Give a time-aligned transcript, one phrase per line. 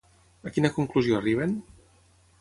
[0.51, 1.57] A quina conclusió arriben?